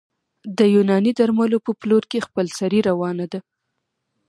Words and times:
د 0.57 0.59
یوناني 0.75 1.11
درملو 1.19 1.57
په 1.65 1.71
پلور 1.79 2.03
کې 2.11 2.25
خپلسري 2.27 2.79
روانه 2.89 3.25
ده 3.31 3.39